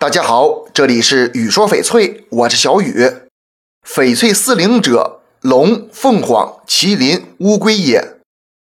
[0.00, 3.04] 大家好，这里是雨说翡翠，我是小雨。
[3.84, 8.20] 翡翠四灵者，龙、凤凰、麒麟、乌龟也。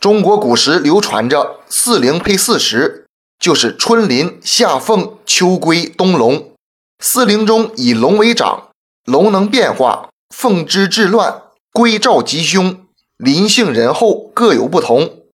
[0.00, 3.04] 中国古时流传着四灵配四时，
[3.38, 6.52] 就是春麟、夏凤、秋龟、冬龙。
[6.98, 8.68] 四灵中以龙为长，
[9.04, 11.42] 龙能变化，凤之治乱，
[11.74, 12.86] 龟兆吉凶，
[13.18, 15.24] 麟性仁厚，各有不同。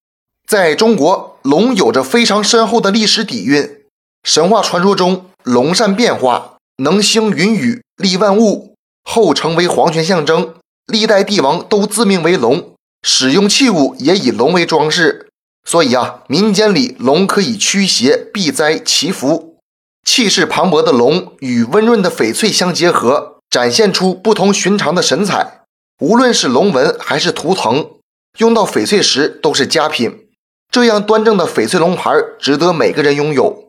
[0.44, 3.84] 在中国，龙有着非常深厚的历史底蕴。
[4.24, 5.26] 神话传说中。
[5.44, 8.74] 龙善变化，能兴云雨，利万物，
[9.04, 10.54] 后成为皇权象征。
[10.86, 15.28] 历代帝王都自命为龙，使用器物也以龙为装饰。
[15.66, 19.58] 所以啊，民间里龙可以驱邪避灾祈福。
[20.06, 25.60] 气势磅礴的龙与温润的翡翠相结合，展现出不同寻常的神采。
[26.00, 27.90] 无论是龙纹还是图腾，
[28.38, 30.26] 用到翡翠时都是佳品。
[30.70, 33.63] 这样端正的翡翠龙牌，值得每个人拥有。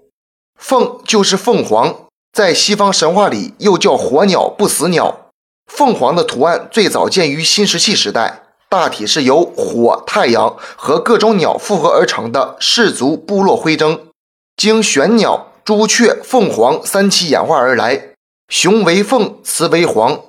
[0.60, 5.30] 凤就是凤凰，在西方神话里又叫火鸟、不死鸟。
[5.72, 14.08] 凤凰的图案最早见于新石器时代，大体是由火、太阳和各种鸟复合而成的氏族部落徽征，
[14.58, 18.10] 经玄鸟、朱雀、凤凰三栖演化而来。
[18.50, 20.22] 雄为凤，雌为凰。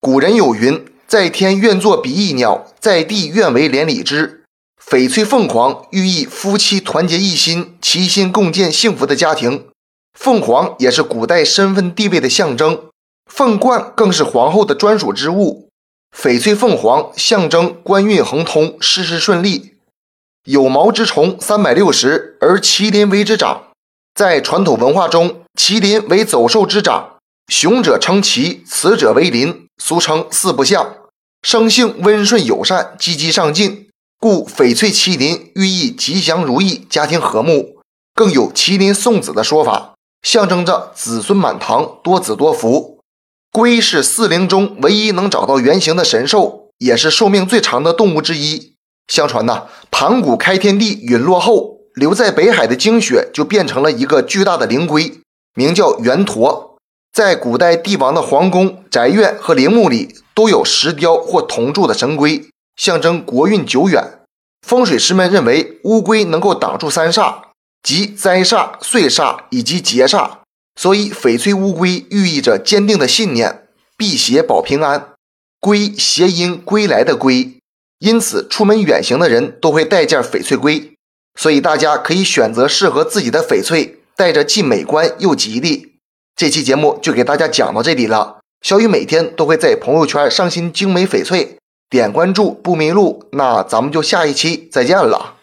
[0.00, 4.44] 古人有云：“在天愿作比翼鸟，在地愿为连理枝。”
[4.84, 9.66] 翡翠凤凰寓意夫妻团结一心，齐心共建幸福的家庭。
[10.12, 12.88] 凤凰也是古代身份地位的象征，
[13.26, 15.68] 凤冠更是皇后的专属之物。
[16.16, 19.74] 翡翠凤凰象征官运亨通，事事顺利。
[20.44, 23.68] 有毛之虫三百六十，而麒麟为之长。
[24.14, 30.96] 在传统文化中，麒麟为走兽之长，雄者称麒，雌者为麟，俗称四不像。
[31.42, 33.88] 生性温顺友善，积极上进，
[34.18, 37.78] 故翡翠麒麟寓意吉祥如意，家庭和睦。
[38.14, 39.94] 更有麒麟送子的说法。
[40.22, 43.00] 象征着子孙满堂、多子多福。
[43.52, 48.74] 龟是四灵中唯一能找到原型的神兽，也是寿命最长的动物之一。
[49.08, 55.20] 相传呐，盘古开天地陨落后，留在北海的精血就变成了一个巨大的灵龟，
[55.54, 56.76] 名叫圆驼。
[57.12, 64.20] 在古代帝王的皇宫、宅院和陵墓里，都有石雕或铜铸的神龟，象征国运久远。
[64.64, 67.49] 风水师们认为，乌龟能够挡住三煞。
[67.82, 70.38] 即灾煞、岁煞以及劫煞，
[70.76, 75.08] 所以翡翠乌龟寓意着坚定的信念，辟邪保平安。
[75.58, 77.56] 龟谐音“归来”的归，
[77.98, 80.92] 因此出门远行的人都会带件翡翠龟。
[81.38, 85.94] 所以大家可以选择适合自己的翡翠，带着既美观又吉利。
[86.34, 88.38] 这期节目就给大家讲到这里了。
[88.62, 91.56] 小雨每天都会在朋友圈上新精美翡翠，
[91.88, 93.24] 点关注不迷路。
[93.32, 95.36] 那咱们就下一期再见了。